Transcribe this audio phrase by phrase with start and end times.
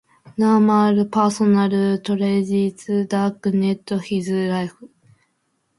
[0.35, 4.73] Numerous personal tragedies darkened his life.